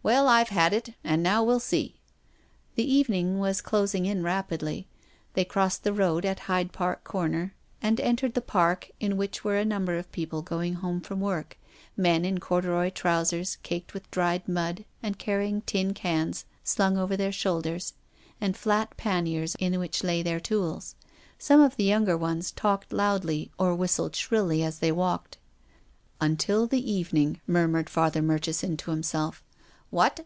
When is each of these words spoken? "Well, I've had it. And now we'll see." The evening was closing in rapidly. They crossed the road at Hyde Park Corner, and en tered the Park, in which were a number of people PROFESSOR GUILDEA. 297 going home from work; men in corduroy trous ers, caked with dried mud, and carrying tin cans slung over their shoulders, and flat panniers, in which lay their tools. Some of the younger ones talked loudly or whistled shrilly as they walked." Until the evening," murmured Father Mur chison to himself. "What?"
"Well, 0.10 0.28
I've 0.28 0.48
had 0.48 0.72
it. 0.72 0.94
And 1.04 1.22
now 1.22 1.44
we'll 1.44 1.60
see." 1.60 2.00
The 2.74 2.90
evening 2.90 3.38
was 3.38 3.60
closing 3.60 4.06
in 4.06 4.22
rapidly. 4.22 4.88
They 5.34 5.44
crossed 5.44 5.84
the 5.84 5.92
road 5.92 6.24
at 6.24 6.40
Hyde 6.48 6.72
Park 6.72 7.04
Corner, 7.04 7.52
and 7.82 8.00
en 8.00 8.16
tered 8.16 8.32
the 8.32 8.40
Park, 8.40 8.90
in 8.98 9.18
which 9.18 9.44
were 9.44 9.58
a 9.58 9.64
number 9.64 9.98
of 9.98 10.10
people 10.10 10.42
PROFESSOR 10.42 10.56
GUILDEA. 10.56 10.74
297 10.80 10.80
going 10.80 10.94
home 10.94 11.00
from 11.02 11.20
work; 11.34 11.58
men 11.98 12.24
in 12.24 12.40
corduroy 12.40 12.90
trous 12.90 13.38
ers, 13.38 13.58
caked 13.62 13.92
with 13.92 14.10
dried 14.10 14.48
mud, 14.48 14.86
and 15.02 15.18
carrying 15.18 15.60
tin 15.60 15.92
cans 15.92 16.46
slung 16.64 16.96
over 16.96 17.14
their 17.14 17.30
shoulders, 17.30 17.92
and 18.40 18.56
flat 18.56 18.96
panniers, 18.96 19.54
in 19.56 19.78
which 19.78 20.02
lay 20.02 20.22
their 20.22 20.40
tools. 20.40 20.94
Some 21.38 21.60
of 21.60 21.76
the 21.76 21.84
younger 21.84 22.16
ones 22.16 22.50
talked 22.52 22.90
loudly 22.94 23.50
or 23.58 23.74
whistled 23.74 24.16
shrilly 24.16 24.62
as 24.62 24.78
they 24.78 24.92
walked." 24.92 25.36
Until 26.22 26.66
the 26.66 26.90
evening," 26.90 27.42
murmured 27.46 27.90
Father 27.90 28.22
Mur 28.22 28.38
chison 28.38 28.78
to 28.78 28.92
himself. 28.92 29.44
"What?" 29.92 30.18